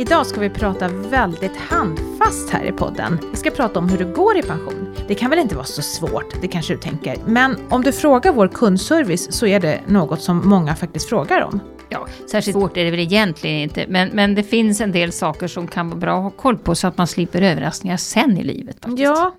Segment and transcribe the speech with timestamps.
[0.00, 3.18] Idag ska vi prata väldigt handfast här i podden.
[3.30, 4.94] Vi ska prata om hur det går i pension.
[5.08, 7.16] Det kan väl inte vara så svårt, det kanske du tänker.
[7.26, 11.60] Men om du frågar vår kundservice så är det något som många faktiskt frågar om.
[11.92, 13.84] Ja, särskilt svårt är det väl egentligen inte.
[13.88, 16.74] Men, men det finns en del saker som kan vara bra att ha koll på
[16.74, 18.76] så att man slipper överraskningar sen i livet.
[18.80, 19.02] Faktiskt.
[19.02, 19.36] Ja,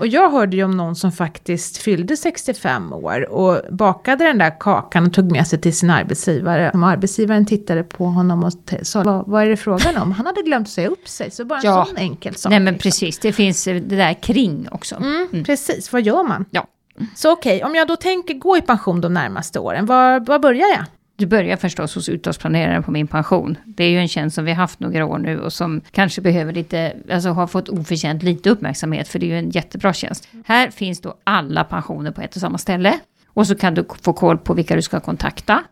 [0.00, 4.60] och jag hörde ju om någon som faktiskt fyllde 65 år och bakade den där
[4.60, 6.70] kakan och tog med sig till sin arbetsgivare.
[6.74, 10.12] Och arbetsgivaren tittade på honom och sa, vad, vad är det frågan om?
[10.12, 11.84] Han hade glömt säga upp sig, så bara en Ja.
[11.88, 12.50] sån enkel sak.
[12.50, 12.90] Nej men liksom.
[12.90, 14.96] precis, det finns det där kring också.
[14.96, 16.44] Mm, Precis, vad gör man?
[16.50, 16.66] Ja.
[17.16, 20.66] Så okej, om jag då tänker gå i pension de närmaste åren, var, var börjar
[20.68, 20.84] jag?
[21.20, 23.56] Du börjar förstås hos uttagsplaneraren på min pension.
[23.64, 26.20] Det är ju en tjänst som vi har haft några år nu och som kanske
[26.20, 30.28] behöver lite, alltså har fått oförtjänt lite uppmärksamhet för det är ju en jättebra tjänst.
[30.44, 32.98] Här finns då alla pensioner på ett och samma ställe.
[33.26, 35.62] Och så kan du få koll på vilka du ska kontakta.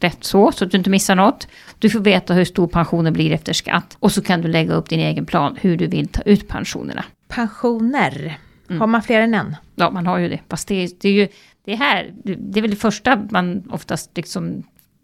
[0.00, 1.48] Rätt så, så att du inte missar något.
[1.78, 3.96] Du får veta hur stor pensionen blir efter skatt.
[3.98, 7.04] Och så kan du lägga upp din egen plan hur du vill ta ut pensionerna.
[7.28, 8.38] Pensioner.
[8.68, 8.80] Mm.
[8.80, 9.56] Har man fler än en?
[9.74, 10.40] Ja, man har ju det.
[10.48, 11.28] Fast det, det är ju
[11.64, 14.62] det här, det är väl det första man oftast liksom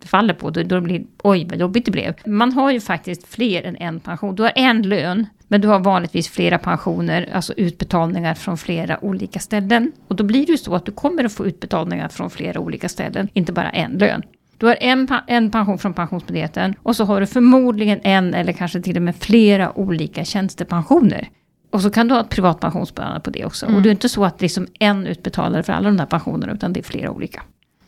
[0.09, 0.51] faller på.
[0.51, 2.15] Då, då blir oj vad jobbigt det blev.
[2.27, 4.35] Man har ju faktiskt fler än en pension.
[4.35, 9.39] Du har en lön, men du har vanligtvis flera pensioner, alltså utbetalningar från flera olika
[9.39, 9.93] ställen.
[10.09, 12.89] Och då blir det ju så att du kommer att få utbetalningar från flera olika
[12.89, 14.23] ställen, inte bara en lön.
[14.59, 18.81] Du har en, en pension från Pensionsmyndigheten och så har du förmodligen en eller kanske
[18.81, 21.29] till och med flera olika tjänstepensioner.
[21.71, 23.67] Och så kan du ha ett privat pensionssparande på det också.
[23.67, 26.07] Och det är inte så att det är liksom en utbetalare för alla de där
[26.07, 27.43] pensionerna, utan det är flera olika.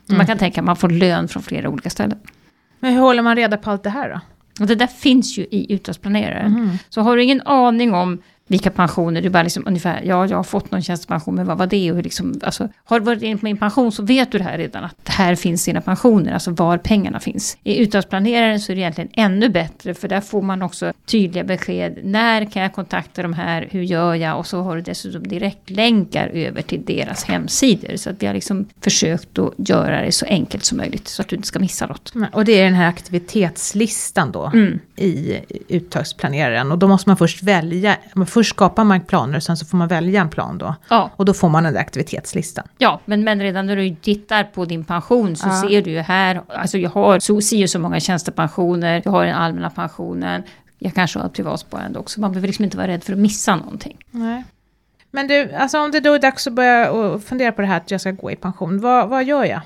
[0.07, 2.19] Så man kan tänka att man får lön från flera olika ställen.
[2.79, 4.19] Men hur håller man reda på allt det här då?
[4.59, 6.77] Och det där finns ju i uttagsplaneraren.
[6.89, 10.43] Så har du ingen aning om vilka pensioner, du bara liksom ungefär, ja jag har
[10.43, 11.91] fått någon tjänstepension, men vad var det?
[11.91, 14.57] Och liksom, alltså, har du varit inne på min pension så vet du det här
[14.57, 17.57] redan, att här finns dina pensioner, alltså var pengarna finns.
[17.63, 21.97] I uttagsplaneraren så är det egentligen ännu bättre, för där får man också tydliga besked.
[22.03, 23.67] När kan jag kontakta de här?
[23.71, 24.39] Hur gör jag?
[24.39, 27.95] Och så har du dessutom direktlänkar över till deras hemsidor.
[27.95, 31.27] Så att vi har liksom försökt att göra det så enkelt som möjligt, så att
[31.27, 32.13] du inte ska missa något.
[32.33, 34.79] Och det är den här aktivitetslistan då Mm.
[34.95, 36.71] i uttagsplaneraren.
[36.71, 39.77] Och då måste man först välja, men först skapar man planer och sen så får
[39.77, 40.75] man välja en plan då.
[40.89, 42.67] Ja, Och då får man den där aktivitetslistan.
[42.77, 45.61] Ja, men, men redan när du tittar på din pension så Ja.
[45.69, 49.25] ser du ju här, alltså jag har så, si och så många tjänstepensioner, jag har
[49.25, 50.43] den allmänna pensionen,
[50.79, 52.19] jag kanske har privatsparande också.
[52.21, 53.97] Man behöver liksom inte vara rädd för att missa någonting.
[54.11, 54.43] Nej.
[55.11, 57.77] Men du, alltså om det då är dags att börja och fundera på det här
[57.77, 59.61] att jag ska gå i pension, vad, vad gör jag?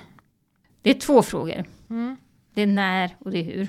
[0.82, 1.64] Det är två frågor.
[1.90, 2.18] Mm.
[2.54, 3.68] Det är när och det är hur.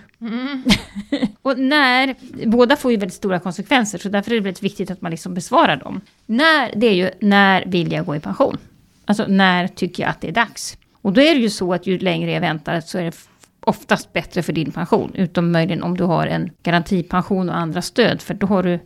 [1.43, 2.15] och när,
[2.47, 5.35] båda får ju väldigt stora konsekvenser, så därför är det väldigt viktigt att man liksom
[5.35, 6.01] besvarar dem.
[6.27, 8.57] När, det är ju när vill jag gå i pension?
[9.05, 10.77] Alltså när tycker jag att det är dags?
[11.03, 13.17] Och då är det ju så att ju längre jag väntar så är det
[13.61, 15.13] oftast bättre för din pension.
[15.15, 18.23] Utom möjligen om du har en garantipension och andra stöd.
[18.23, 18.79] För då har du,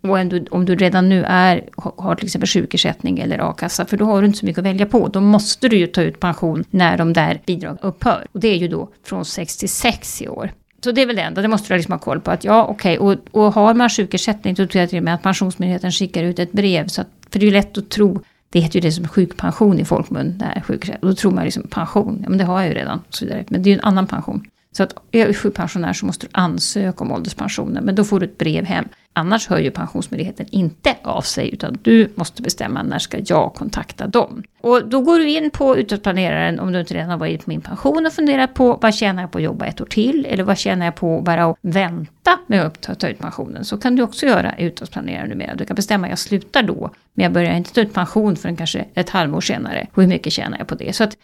[0.00, 3.86] och om du, om du redan nu är, har till exempel sjukersättning eller a-kassa.
[3.86, 5.08] För då har du inte så mycket att välja på.
[5.08, 8.26] Då måste du ju ta ut pension när de där bidragen upphör.
[8.32, 10.52] Och det är ju då från 66 i år.
[10.84, 12.30] Så det är väl det enda, det måste du liksom ha koll på.
[12.30, 15.22] Att ja, okej, och, och har man sjukersättning då tror jag till och med att
[15.22, 16.86] Pensionsmyndigheten skickar ut ett brev.
[16.86, 18.20] Så att, för det är ju lätt att tro,
[18.50, 21.10] det heter ju det som sjukpension i folkmun, där sjukersättning.
[21.10, 22.98] Då tror man liksom pension, ja men det har jag ju redan.
[23.08, 23.44] Och så vidare.
[23.48, 24.44] Men det är ju en annan pension.
[24.76, 28.26] Så att är du sjukpensionär så måste du ansöka om ålderspensionen, men då får du
[28.26, 28.84] ett brev hem.
[29.18, 34.06] Annars hör ju Pensionsmyndigheten inte av sig, utan du måste bestämma när ska jag kontakta
[34.06, 34.42] dem.
[34.60, 37.60] Och då går du in på utåtplaneraren om du inte redan har varit på min
[37.60, 40.26] pension och funderat på vad tjänar jag på att jobba ett år till?
[40.26, 43.64] Eller vad tjänar jag på bara att vänta med att ta, ut pensionen?
[43.64, 45.54] Så kan du också göra i utåtplaneraren numera.
[45.54, 48.84] Du kan bestämma jag slutar då, men jag börjar inte ta ut pension förrän kanske
[48.94, 49.86] ett halvår senare.
[49.94, 50.96] Hur mycket tjänar jag på det?
[50.96, 51.16] Så att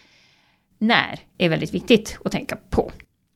[0.79, 2.91] när är väldigt viktigt att tänka på.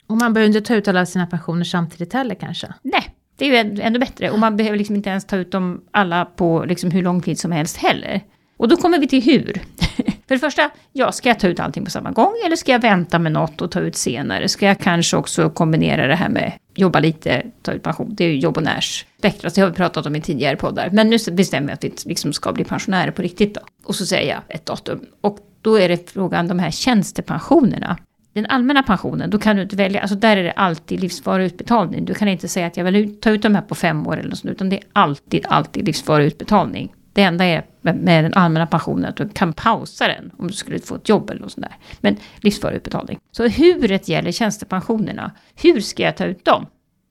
[0.06, 2.74] Och man behöver inte ta ut alla sina pensioner samtidigt heller kanske?
[2.82, 4.30] Nej, det är ju ännu bättre.
[4.30, 7.38] Och man behöver liksom inte ens ta ut dem alla på liksom hur lång tid
[7.38, 8.20] som helst heller.
[8.56, 9.62] Och då kommer vi till hur.
[10.28, 12.82] För det första, ja, ska jag ta ut allting på samma gång eller ska jag
[12.82, 14.48] vänta med något och ta ut senare?
[14.48, 18.14] Ska jag kanske också kombinera det här med jobba lite, ta ut pension?
[18.14, 20.90] Det är ju jobb och närsspektrat, alltså, det har vi pratat om i tidigare poddar.
[20.92, 23.60] Men nu bestämmer jag att vi liksom ska bli pensionärer på riktigt då.
[23.84, 25.00] Och så säger jag ett datum.
[25.20, 27.98] Och då är det frågan, de här tjänstepensionerna.
[28.36, 32.04] Den allmänna pensionen, då kan du inte välja, alltså där är det alltid livsvarig utbetalning.
[32.04, 34.28] Du kan inte säga att jag vill ta ut de här på fem år eller
[34.28, 36.94] något sånt, utan det är alltid, alltid livsvarig utbetalning.
[37.12, 40.52] Det enda är med, med den allmänna pensionen att du kan pausa den om du
[40.52, 41.76] skulle få ett jobb eller något sånt där.
[42.00, 43.18] Men livsvarig utbetalning.
[43.32, 45.30] Så huret gäller tjänstepensionerna.
[45.62, 46.66] Hur ska jag ta ut dem?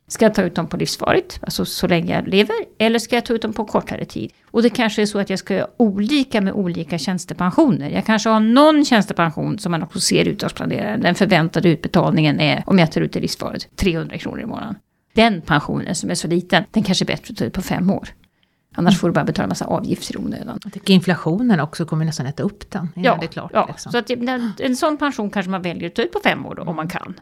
[0.07, 3.25] Ska jag ta ut dem på livsvarigt, alltså så länge jag lever, eller ska jag
[3.25, 4.31] ta ut dem på kortare tid?
[4.51, 7.89] Och det kanske är så att jag ska göra olika med olika tjänstepensioner.
[7.89, 11.01] Jag kanske har någon tjänstepension som man också ser uttagsplaneraren.
[11.01, 14.75] Den förväntade utbetalningen är, om jag tar ut det livsvarigt, 300 kronor i månaden.
[15.13, 17.91] den pensionen som är så liten, den kanske är bättre att ta ut på fem
[17.91, 18.09] år.
[18.75, 20.59] Annars får du bara betala en massa avgifter i onödan.
[20.63, 23.51] Jag tycker inflationen också kommer nästan äta upp den innan Ja, det är klart.
[23.53, 23.65] ja.
[23.67, 23.91] liksom.
[23.91, 24.11] så att
[24.59, 26.87] en sån pension kanske man väljer att ta ut på fem år då, om man
[26.87, 27.13] kan.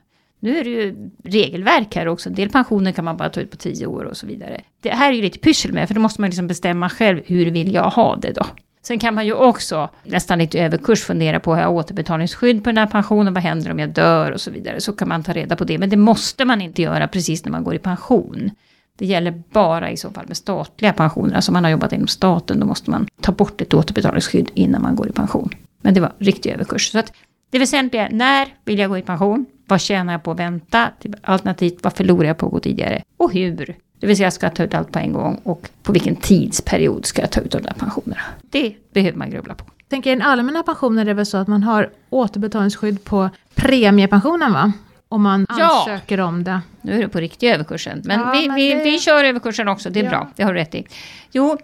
[0.44, 2.30] Nu är det ju regelverk här också.
[2.30, 4.62] En del pensioner kan man bara ta ut på tio år och så vidare.
[4.82, 7.52] Det här är ju lite pyssel med, för då måste man liksom bestämma själv hur
[7.52, 8.46] vill jag ha det då.
[8.82, 12.78] Sen kan man ju också, nästan lite överkurs, fundera på, har jag återbetalningsskydd på den
[12.78, 13.34] här pensionen?
[13.34, 14.32] Vad händer om jag dör?
[14.32, 14.82] Och så vidare.
[14.82, 15.78] Så kan man ta reda på det.
[15.78, 18.52] Men det måste man inte göra precis när man går i pension.
[18.98, 21.36] Det gäller bara i så fall med statliga pensioner.
[21.36, 24.82] Alltså om man har jobbat inom staten, då måste man ta bort ett återbetalningsskydd innan
[24.82, 25.50] man går i pension.
[25.82, 26.92] Men det var riktig överkurs.
[26.92, 27.14] Så att
[27.50, 29.46] det väsentliga är, när vill jag gå i pension?
[29.68, 30.90] Vad tjänar jag på att vänta?
[31.00, 33.04] Typ Alternativt, vad förlorar jag på att gå tidigare?
[33.18, 33.76] Och hur?
[34.00, 35.40] Det vill säga, ska jag ta ut allt på en gång?
[35.44, 38.22] Och på vilken tidsperiod ska jag ta ut de där pensionerna?
[38.42, 39.64] Det behöver man grubbla på.
[39.78, 43.30] Jag tänker i den allmänna pensionen är det väl så att man har återbetalningsskydd på
[43.56, 44.72] premiepensionen va?
[45.10, 45.80] Om man Ja.
[45.80, 46.62] ansöker om det.
[46.82, 48.02] Nu är det på riktiga överkursen.
[48.06, 50.10] Men, Ja, vi, men vi, det- vi kör överkursen också, det är Ja.
[50.10, 50.28] bra.
[50.36, 50.88] Det har du rätt i.
[51.32, 51.58] Jo,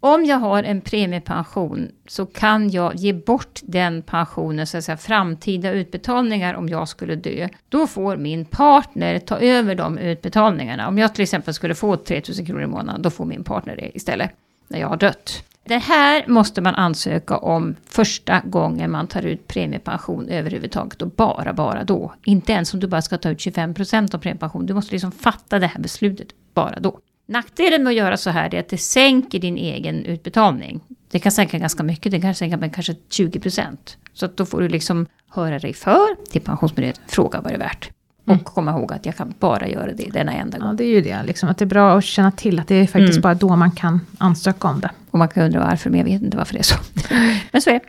[0.00, 4.96] om jag har en premiepension så kan jag ge bort den pensionen, så att säga,
[4.96, 7.48] framtida utbetalningar om jag skulle dö.
[7.68, 10.88] Då får min partner ta över de utbetalningarna.
[10.88, 13.96] Om jag till exempel skulle få 3000 kronor i månaden, då får min partner det
[13.96, 14.30] istället,
[14.68, 15.42] när jag har dött.
[15.64, 21.52] Det här måste man ansöka om första gången man tar ut premiepension överhuvudtaget och bara,
[21.52, 22.14] bara då.
[22.24, 24.66] Inte ens om du bara ska ta ut 25% av premiepension.
[24.66, 26.98] Du måste liksom fatta det här beslutet bara då.
[27.26, 30.80] Nackdelen med att göra så här är att det sänker din egen utbetalning.
[31.10, 33.76] Det kan sänka ganska mycket, det kan sänka med kanske 20%.
[34.12, 37.58] Så att då får du liksom höra dig för till Pensionsmyndigheten, fråga vad det är
[37.58, 37.90] värt.
[38.24, 40.68] Och komma ihåg att jag kan bara göra det denna enda gång.
[40.68, 41.22] Ja, det är ju det.
[41.26, 43.20] Liksom, att det är bra att känna till att det är faktiskt Mm.
[43.22, 44.90] bara då man kan ansöka om det.
[45.10, 46.74] Och man kan undra varför, men jag vet inte varför det är så.
[47.52, 47.80] Men så är det.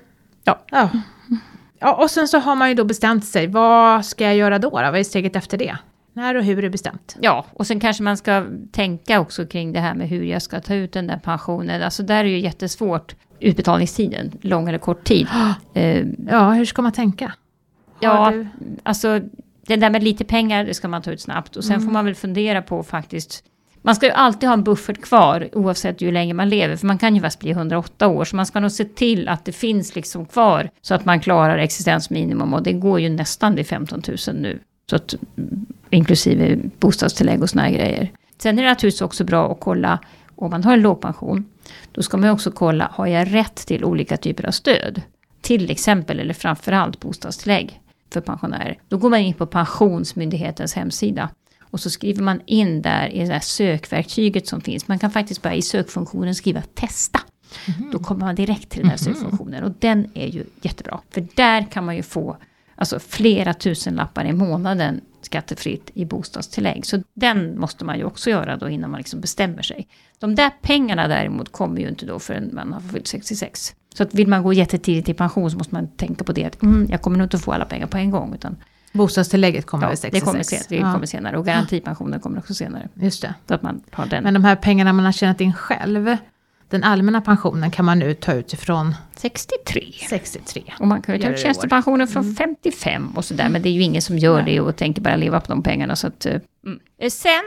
[0.43, 0.59] Ja.
[0.71, 0.89] Ja.
[1.79, 3.47] ja, och sen så har man ju då bestämt sig.
[3.47, 4.69] Vad ska jag göra då?
[4.69, 4.75] då?
[4.75, 5.77] Vad är steget efter det?
[6.17, 7.15] När och hur är bestämt?
[7.21, 10.59] Ja, och sen kanske man ska tänka också kring det här med hur jag ska
[10.59, 11.81] ta ut den där pensionen.
[11.83, 15.27] Alltså där är ju jättesvårt utbetalningstiden, lång eller kort tid.
[15.73, 17.25] Eh, Ja, hur ska man tänka?
[17.25, 17.33] Har
[17.99, 18.47] ja, du-
[18.83, 19.19] alltså
[19.67, 21.55] det där med lite pengar, det ska man ta ut snabbt.
[21.55, 23.43] Och sen får man väl fundera på faktiskt,
[23.81, 26.75] man ska ju alltid ha en buffert kvar oavsett hur länge man lever.
[26.75, 29.45] För man kan ju fast bli 108 år, så man ska nog se till att
[29.45, 30.69] det finns liksom kvar.
[30.81, 34.59] Så att man klarar existensminimum och det går ju nästan vid 15 000 nu.
[34.89, 38.11] Så att, mm, inklusive bostadstillägg och såna här grejer.
[38.37, 39.99] Sen är det naturligtvis också bra att kolla,
[40.35, 41.45] om man har en låg pension,
[41.91, 45.01] då ska man också kolla, har jag rätt till olika typer av stöd?
[45.41, 47.81] Till exempel, eller framförallt bostadstillägg
[48.13, 48.79] för pensionärer.
[48.87, 51.29] Då går man in på Pensionsmyndighetens hemsida.
[51.69, 54.87] Och så skriver man in där i det här sökverktyget som finns.
[54.87, 57.19] Man kan faktiskt bara i sökfunktionen skriva testa.
[57.91, 59.63] Då kommer man direkt till den här sökfunktionen.
[59.63, 60.99] Och den är ju jättebra.
[61.09, 62.37] För där kan man ju få
[62.77, 66.85] alltså, flera tusen lappar i månaden skattefritt i bostadstillägg.
[66.85, 69.87] Så den måste man ju också göra då innan man liksom bestämmer sig.
[70.19, 73.75] De där pengarna däremot kommer ju inte då förrän man har fyllt 66.
[73.93, 76.61] Så att vill man gå jättetidigt i pension så måste man tänka på det att
[76.61, 78.33] mm, jag kommer nog inte få alla pengar på en gång.
[78.33, 78.55] Utan,
[78.91, 80.25] Bostadstillägget kommer ja, det 66?
[80.25, 82.89] kommer, sen, det ja, kommer senare och garantipensionen kommer också senare.
[82.93, 83.33] Just det.
[83.47, 84.23] Så att man har den.
[84.23, 86.17] Men de här pengarna man har tjänat in själv,
[86.69, 89.81] den allmänna pensionen kan man nu ta ut ifrån 63.
[90.09, 90.63] 63.
[90.79, 93.49] Och man kan ju ta ut tjänstepensionen från 55 och sådär.
[93.49, 95.95] Men det är ju ingen som gör det och tänker bara leva på de pengarna.
[95.95, 96.35] Så att, eh,
[96.65, 96.79] mm.
[97.01, 97.43] Eh, Sen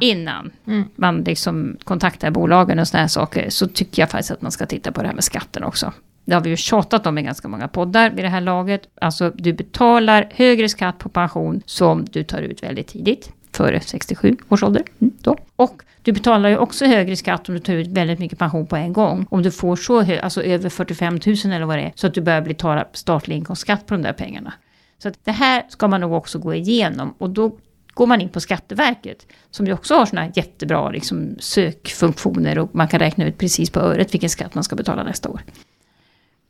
[0.00, 0.84] innan Mm.
[0.96, 4.66] man liksom kontaktar bolagen och sådana här saker så tycker jag faktiskt att man ska
[4.66, 5.92] titta på det här med skatten också.
[6.24, 8.82] Det har vi ju tjatat om i ganska många poddar vid det här laget.
[9.00, 13.32] Alltså du betalar högre skatt på pension som du tar ut väldigt tidigt.
[13.56, 14.82] Före 67 års ålder.
[15.00, 15.36] Mm, då.
[15.56, 18.76] Och du betalar ju också högre skatt om du tar ut väldigt mycket pension på
[18.76, 19.26] en gång.
[19.30, 21.92] Om du får så hög, alltså över 45 000 eller vad det är.
[21.94, 24.52] Så att du börjar betala statlig inkomstskatt på de där pengarna.
[24.98, 27.14] Så det här ska man nog också gå igenom.
[27.18, 27.56] Och då
[27.94, 32.88] går man in på Skatteverket, som ju också har såna jättebra liksom, sökfunktioner och man
[32.88, 35.40] kan räkna ut precis på öret vilken skatt man ska betala nästa år.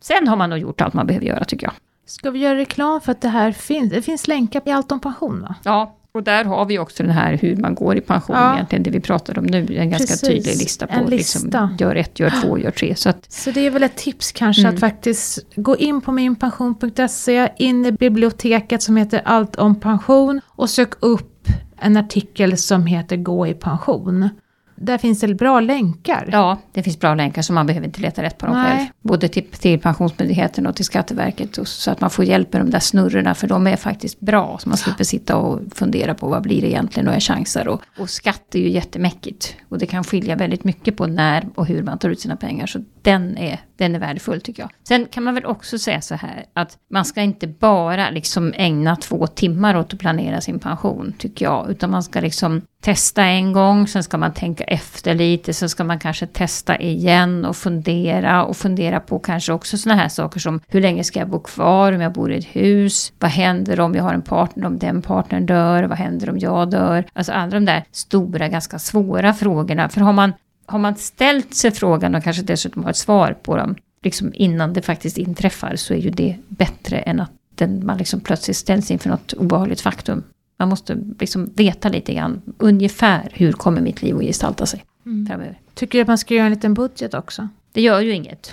[0.00, 1.75] Sen har man nog gjort allt man behöver göra tycker jag.
[2.06, 3.92] Ska vi göra reklam för att det här finns?
[3.92, 5.54] Det finns länkar i Allt om pension va?
[5.62, 8.54] Ja, och där har vi också den här hur man går i pension Ja.
[8.54, 9.58] egentligen, det vi pratar om nu.
[9.76, 11.38] En ganska Precis, tydlig lista på en lista.
[11.38, 12.94] Liksom, gör ett, gör två, gör tre.
[12.96, 14.75] Så att, Så det är väl ett tips kanske Mm.
[14.75, 20.70] att faktiskt gå in på minpension.se, in i biblioteket som heter Allt om pension och
[20.70, 21.49] sök upp
[21.80, 24.28] en artikel som heter Gå i pension.
[24.76, 26.28] Där finns det bra länkar.
[26.33, 28.76] ja, det finns bra länkar så man behöver inte leta rätt på dem Nej.
[28.76, 28.88] själv.
[29.00, 31.59] Både till, till Pensionsmyndigheten och till Skatteverket.
[31.59, 34.59] Och, så att man får hjälp med de där snurrorna, för de är faktiskt bra.
[34.59, 37.68] Så man slipper sitta och fundera på vad blir det egentligen och jag chansar.
[37.68, 39.54] Och, och skatt är ju jättemäckigt.
[39.68, 42.66] Och det kan skilja väldigt mycket på när och hur man tar ut sina pengar.
[42.66, 44.71] Så den är, den är värdefull tycker jag.
[44.88, 48.97] Sen kan man väl också säga så här att man ska inte bara liksom ägna
[48.97, 51.71] två timmar åt att planera sin pension tycker jag.
[51.71, 55.85] Utan man ska liksom testa en gång, sen ska man tänka efter lite, sen ska
[55.85, 60.61] man kanske testa igen och fundera och fundera på kanske också sådana här saker som
[60.69, 63.12] hur länge ska jag bo kvar om jag bor i ett hus?
[63.19, 65.83] Vad händer om jag har en partner, om den partnern dör?
[65.83, 67.05] Vad händer om jag dör?
[67.12, 69.88] Alltså alla de där stora, ganska svåra frågorna.
[69.88, 70.33] För har man,
[70.66, 74.73] har man ställt sig frågan och kanske dessutom har ett svar på dem, liksom innan
[74.73, 78.90] det faktiskt inträffar, så är ju det bättre än att den, man liksom plötsligt ställs
[78.90, 80.23] inför något obehagligt faktum.
[80.58, 85.26] Man måste liksom veta lite grann ungefär hur kommer mitt liv att gestalta sig mm.
[85.26, 85.58] framöver.
[85.75, 87.48] Tycker du att man ska göra en liten budget också?
[87.72, 88.52] Det gör ju inget.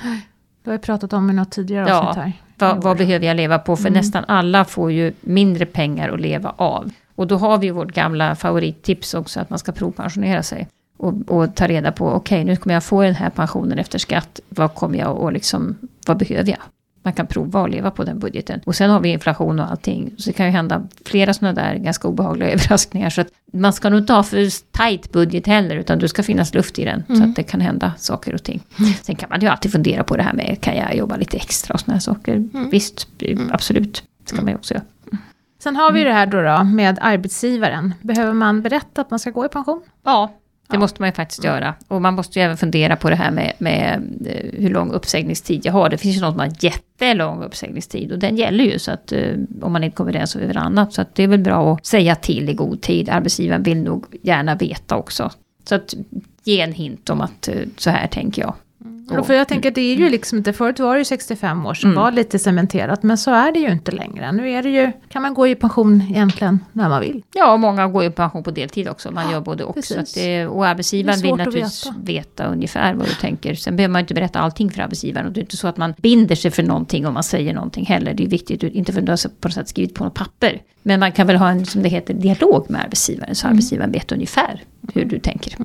[0.64, 2.34] Det har vi pratat om i något tidigare ja, avsnitt här.
[2.58, 3.76] Vad, vad behöver jag leva på?
[3.76, 3.94] För mm.
[3.94, 6.92] nästan alla får ju mindre pengar att leva av.
[7.16, 10.68] Och då har vi vårt gamla favorittips också att man ska provpensionera sig.
[10.98, 14.00] Och, och ta reda på, okej okay, nu kommer jag få den här pensionen efter
[14.00, 14.40] skatt.
[14.50, 16.60] Vad kommer jag och liksom, vad behöver jag?
[17.04, 18.62] Man kan prova att leva på den budgeten.
[18.66, 20.14] Och sen har vi inflation och allting.
[20.18, 23.10] Så det kan ju hända flera sådana där ganska obehagliga överraskningar.
[23.10, 26.54] Så att man ska nog inte ha för tight budget heller, utan det ska finnas
[26.54, 27.04] luft i den.
[27.10, 27.22] Mm.
[27.22, 28.64] Så att det kan hända saker och ting.
[28.80, 28.94] Mm.
[29.02, 31.74] Sen kan man ju alltid fundera på det här med, kan jag jobba lite extra
[31.74, 32.36] och sådana här saker?
[32.36, 32.70] Mm.
[32.70, 33.50] Visst, mm.
[33.52, 34.04] absolut.
[34.24, 34.84] Det ska man ju också göra.
[35.64, 37.94] Sen har vi ju det här då, då med arbetsgivaren.
[38.02, 39.82] Behöver man berätta att man ska gå i pension?
[40.04, 40.34] Ja,
[40.68, 40.80] det ja.
[40.80, 41.56] måste man ju faktiskt mm.
[41.56, 41.76] göra.
[41.88, 45.66] Och man måste ju även fundera på det här med, med, eh, hur lång uppsägningstid
[45.66, 45.90] jag har.
[45.90, 49.38] Det finns ju någon som har jättelång uppsägningstid och den gäller ju så att uh,
[49.62, 50.94] om man inte kommer överens över annat.
[50.94, 53.10] Så att det är väl bra att säga till i god tid.
[53.10, 55.32] Arbetsgivaren vill nog gärna veta också.
[55.64, 55.94] Så att
[56.44, 58.54] ge en hint om att uh, så här tänker jag.
[59.10, 61.66] Och, för jag tänker att det är ju liksom inte, förut var det ju 65
[61.66, 62.04] år som mm.
[62.04, 64.32] var lite cementerat, men så är det ju inte längre.
[64.32, 67.24] Nu är det ju, kan man gå i pension egentligen när man vill.
[67.34, 69.84] Ja, och många går i pension på deltid också, man gör både och.
[69.84, 72.00] Så att det, och arbetsgivaren vill naturligtvis veta.
[72.00, 72.46] veta.
[72.46, 73.56] ungefär vad du tänker.
[73.56, 75.28] Sen behöver man inte berätta allting för arbetsgivaren.
[75.28, 77.86] Och det är inte så att man binder sig för någonting om man säger någonting
[77.86, 78.14] heller.
[78.14, 80.62] Det är viktigt, inte för att du har på något sätt skrivit på något papper.
[80.82, 83.54] Men man kan väl ha en, som det heter, dialog med arbetsgivaren, så mm.
[83.54, 85.56] arbetsgivaren vet ungefär hur du tänker.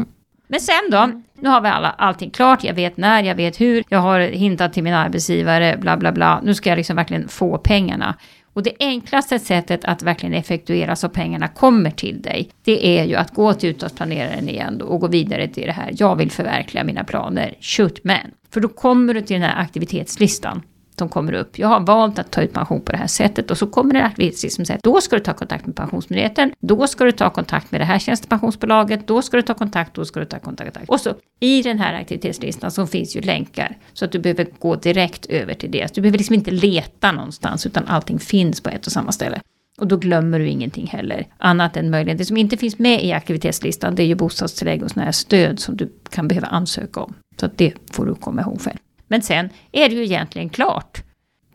[0.49, 0.59] Mm.
[0.59, 3.85] Men sen då, nu har vi alla, allting klart, jag vet när, jag vet hur,
[3.88, 6.40] jag har hintat till min arbetsgivare, bla bla bla.
[6.45, 8.14] Nu ska jag liksom verkligen få pengarna.
[8.52, 13.14] Och det enklaste sättet att verkligen effektuera så pengarna kommer till dig, det är ju
[13.14, 17.05] att gå till utåtsplaneraren igen och gå vidare till det här, jag vill förverkliga mina
[17.05, 18.17] planer, shoot man.
[18.50, 20.62] För då kommer du till den här aktivitetslistan
[20.99, 21.59] som kommer upp.
[21.59, 24.00] Jag har valt att ta ut pension på det här sättet och så kommer det
[24.00, 27.31] en aktivitetslista som säger då ska du ta kontakt med Pensionsmyndigheten, då ska du ta
[27.31, 30.78] kontakt med det här tjänstepensionsbolaget, då ska du ta kontakt, då ska du ta kontakt.
[30.88, 34.76] Och så i den här aktivitetslistan så finns ju länkar så att du behöver gå
[34.76, 35.95] direkt över till det.
[35.95, 39.40] Du behöver liksom inte leta någonstans utan allting finns på ett och samma ställe.
[39.78, 41.26] Och då glömmer du ingenting heller.
[41.38, 44.90] Annat än möjligen det som inte finns med i aktivitetslistan det är ju bostadstillägg och
[44.90, 47.14] sådana här stöd som du kan behöva ansöka om.
[47.40, 48.78] Så att det får du komma ihåg själv.
[49.09, 51.03] Men sen är det ju egentligen klart.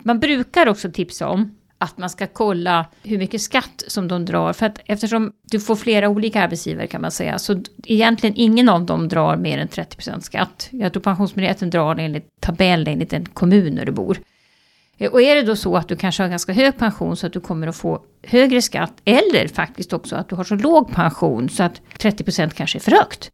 [0.04, 4.54] Man brukar också tipsa om att man ska kolla hur mycket skatt som de drar.
[4.54, 8.86] För att eftersom du får flera olika arbetsgivare kan man säga, så egentligen ingen av
[8.86, 10.70] dem drar mer än 30% skatt.
[10.72, 14.18] Jag tror Pensionsmyndigheten drar enligt tabell enligt den kommun där du bor.
[14.98, 17.34] Eh, och är det då så att du kanske har ganska hög pension så att
[17.34, 21.50] du kommer att få högre skatt, eller faktiskt också att du har så låg pension
[21.50, 23.32] så att 30% kanske är för högt.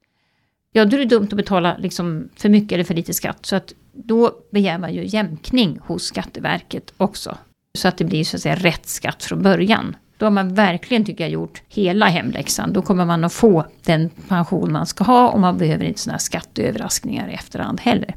[0.72, 3.46] Ja, då är det dumt att betala liksom för mycket eller för lite skatt.
[3.46, 7.38] Så att då begär man ju jämkning hos Skatteverket också.
[7.78, 9.96] Så att det blir så att säga rätt skatt från början.
[10.18, 12.74] Då har man verkligen, tycker jag, gjort hela hemläxan.
[12.74, 16.14] Då kommer man att få den pension man ska ha och man behöver inte sådana
[16.14, 18.16] här skatteöverraskningar i efterhand heller.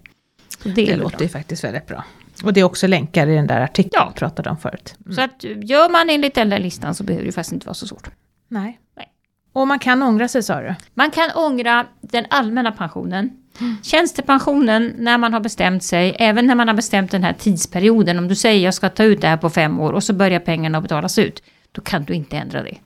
[0.62, 2.04] Det, det låter ju faktiskt väldigt bra.
[2.44, 4.04] Och det är också länkar i den där artikeln ja.
[4.04, 4.94] jag pratade om förut.
[5.04, 5.14] Mm.
[5.14, 7.86] Så att gör man enligt den där listan så behöver det faktiskt inte vara så
[7.86, 8.10] svårt.
[8.48, 8.80] Nej.
[8.96, 9.11] Nej.
[9.52, 10.74] Och man kan ångra sig sa du?
[10.94, 13.30] Man kan ångra den allmänna pensionen.
[13.60, 13.76] Mm.
[13.82, 18.18] Tjänstepensionen när man har bestämt sig, även när man har bestämt den här tidsperioden.
[18.18, 20.40] Om du säger jag ska ta ut det här på fem år och så börjar
[20.40, 21.42] pengarna betalas ut.
[21.72, 22.78] Då kan du inte ändra det.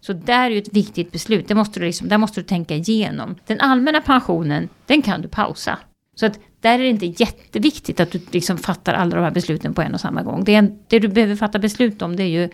[0.00, 1.48] Så där är ju ett viktigt beslut.
[1.48, 3.36] Det måste du liksom, där måste du tänka igenom.
[3.46, 5.78] Den allmänna pensionen, den kan du pausa.
[6.14, 9.74] Så att där är det inte jätteviktigt att du liksom fattar alla de här besluten
[9.74, 10.44] på en och samma gång.
[10.44, 12.48] Det, en, det du behöver fatta beslut om det är ju,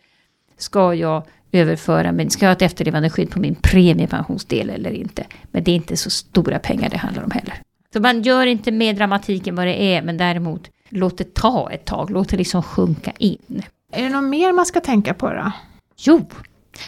[0.58, 1.22] ska jag
[1.54, 5.24] överföra, men ska jag ha ett efterlevande skydd på min premiepensionsdel eller inte?
[5.50, 7.54] Men det är inte så stora pengar det handlar om heller.
[7.92, 11.84] Så man gör inte mer dramatiken vad det är, men däremot låt det ta ett
[11.84, 13.62] tag, låt det liksom sjunka in.
[13.92, 15.52] Är det något mer man ska tänka på då?
[15.96, 16.26] Jo,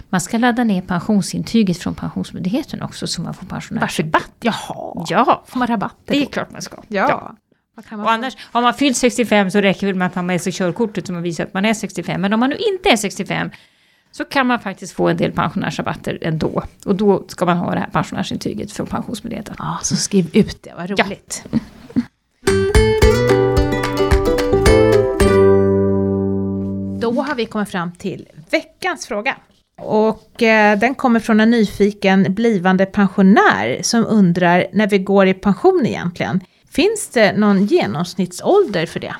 [0.09, 4.33] man ska ladda ner pensionsintyget från Pensionsmyndigheten också så man får pensionärsrabatt.
[4.41, 5.45] Jaha, ja.
[5.47, 5.97] får man rabatt?
[6.05, 6.77] Det är klart man ska.
[6.89, 7.09] Ja.
[7.09, 7.37] ja.
[7.97, 10.53] Och annars, har man fyllt 65 så räcker det med att man har med sig
[10.53, 12.21] körkortet som visar att man är 65.
[12.21, 13.51] Men om man nu inte är 65
[14.17, 16.63] så kan man faktiskt få en del pensionärsrabatter ändå.
[16.85, 19.55] Och då ska man ha det här pensionärsintyget från Pensionsmyndigheten.
[19.59, 21.45] Ja, så skriv ut det, vad roligt.
[21.53, 21.59] Ja.
[27.01, 29.37] Då har vi kommit fram till veckans fråga.
[29.83, 35.35] Och eh, den kommer från en nyfiken blivande pensionär som undrar när vi går i
[35.35, 36.41] pension egentligen.
[36.71, 39.15] Finns det någon genomsnittsålder för det?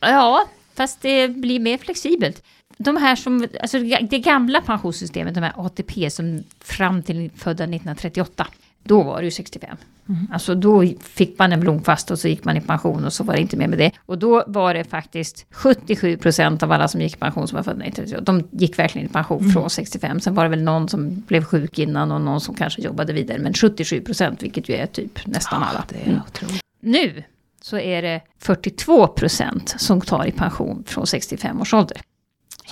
[0.00, 2.42] Ja, fast det blir mer flexibelt.
[2.78, 3.78] De här som, alltså
[4.10, 8.46] det gamla pensionssystemet, de här ATP som fram till födda 1938,
[8.82, 9.76] då var det ju 65.
[10.08, 10.28] Mm.
[10.32, 13.34] Alltså då fick man en blomfast och så gick man i pension och så var
[13.34, 13.90] det inte mer med det.
[14.06, 17.62] Och då var det faktiskt 77 procent av alla som gick i pension som var
[17.62, 18.24] födda 1938.
[18.24, 19.52] De gick verkligen i pension mm.
[19.52, 20.20] från 65.
[20.20, 23.38] Sen var det väl någon som blev sjuk innan och någon som kanske jobbade vidare.
[23.38, 25.84] Men 77 procent, vilket ju är typ nästan alla.
[25.88, 26.60] Ja, det är mm.
[26.80, 27.22] Nu
[27.60, 32.00] så är det 42 procent som tar i pension från 65 års ålder.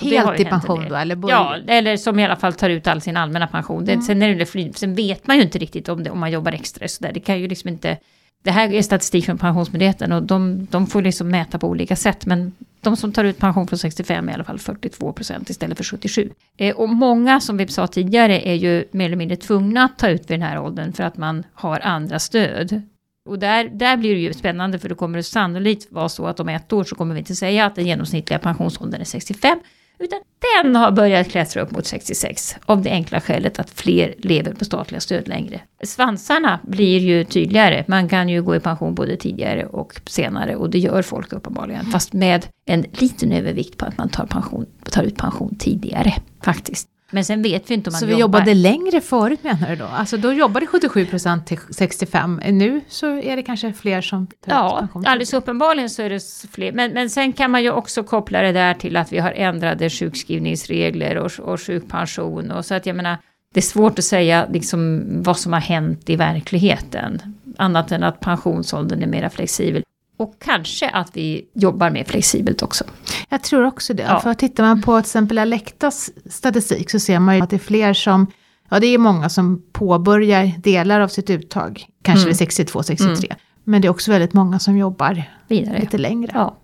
[0.00, 0.94] Helt i pension då?
[0.94, 3.84] Eller ja, eller som i alla fall tar ut all sin allmänna pension.
[3.84, 4.02] Det, mm.
[4.02, 6.52] sen, är det fly, sen vet man ju inte riktigt om, det, om man jobbar
[6.52, 6.88] extra.
[6.88, 7.12] Så där.
[7.12, 7.96] Det kan ju liksom inte...
[8.42, 12.26] Det här är statistik från Pensionsmyndigheten och de, de får liksom mäta på olika sätt.
[12.26, 15.76] Men de som tar ut pension från 65 är i alla fall 42 procent istället
[15.76, 16.30] för 77.
[16.56, 20.08] Eh, och många, som vi sa tidigare, är ju mer eller mindre tvungna att ta
[20.08, 22.82] ut vid den här åldern för att man har andra stöd.
[23.28, 26.40] Och där, där blir det ju spännande för det kommer det sannolikt vara så att
[26.40, 29.58] om ett år så kommer vi inte säga att den genomsnittliga pensionsåldern är 65
[30.00, 30.18] utan
[30.62, 34.64] den har börjat klättra upp mot 66 av det enkla skälet att fler lever på
[34.64, 35.60] statliga stöd längre.
[35.82, 37.84] Svansarna blir ju tydligare.
[37.88, 41.86] Man kan ju gå i pension både tidigare och senare och det gör folk uppenbarligen.
[41.86, 46.14] Fast med en liten övervikt på att man tar, pension, tar ut pension tidigare
[46.44, 46.88] faktiskt.
[47.10, 48.12] Men sen vet vi inte om man så jobbar.
[48.12, 49.84] Så vi jobbade längre förut menar du då?
[49.84, 52.40] Alltså då jobbade 77% till 65.
[52.44, 56.20] Nu så är det kanske fler som tar Ja, alldeles uppenbarligen så är det
[56.52, 56.72] fler.
[56.72, 59.90] Men, men sen kan man ju också koppla det där till att vi har ändrade
[59.90, 62.50] sjukskrivningsregler och, och sjukpension.
[62.50, 63.18] Och så att jag menar,
[63.54, 67.22] det är svårt att säga liksom vad som har hänt i verkligheten.
[67.58, 69.82] Annat än att pensionsåldern är mera flexibel.
[70.20, 72.84] Och kanske att vi jobbar mer flexibelt också.
[73.28, 74.02] Jag tror också det.
[74.02, 74.20] Ja.
[74.20, 77.58] För tittar man på till exempel Alectas statistik så ser man ju att det är
[77.58, 78.26] fler som,
[78.70, 82.28] ja det är många som påbörjar delar av sitt uttag, kanske mm.
[82.28, 83.26] vid 62, 63.
[83.26, 83.38] Mm.
[83.64, 85.80] Men det är också väldigt många som jobbar Vidare.
[85.80, 86.30] lite längre.
[86.34, 86.56] Ja.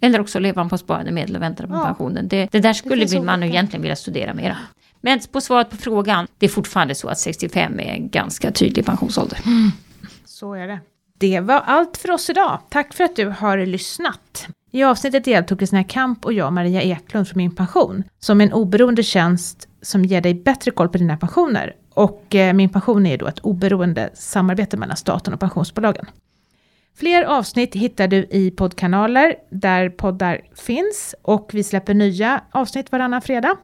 [0.00, 1.84] Eller också lever man på sparade medel och väntar på ja.
[1.84, 2.28] pensionen.
[2.28, 4.56] Det, det där skulle det man egentligen vilja studera mera.
[5.00, 8.86] Men på svaret på frågan, det är fortfarande så att 65 är en ganska tydlig
[8.86, 9.38] pensionsålder.
[9.46, 9.70] Mm.
[10.24, 10.80] Så är det.
[11.18, 12.60] Det var allt för oss idag.
[12.68, 14.46] Tack för att du har lyssnat.
[14.72, 19.02] I avsnittet deltog Kristina Kamp och jag, Maria Eklund från Min Pension, som en oberoende
[19.02, 21.76] tjänst som ger dig bättre koll på dina pensioner.
[21.94, 26.06] Och eh, Min Pension är då ett oberoende samarbete mellan staten och pensionsbolagen.
[26.96, 33.22] Fler avsnitt hittar du i poddkanaler där poddar finns och vi släpper nya avsnitt varannan
[33.22, 33.56] fredag.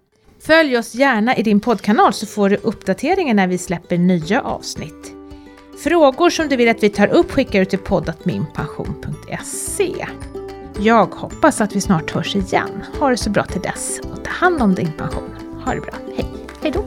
[0.46, 5.19] Följ oss gärna i din poddkanal så får du uppdateringar när vi släpper nya avsnitt.
[5.82, 10.06] Frågor som du vill att vi tar upp skickar du till poddatminpension.se.
[10.78, 12.84] Jag hoppas att vi snart hörs igen.
[12.98, 15.30] Ha det så bra till dess och ta hand om din pension.
[15.64, 15.94] Ha det bra.
[16.16, 16.26] Hej!
[16.62, 16.84] Hej då!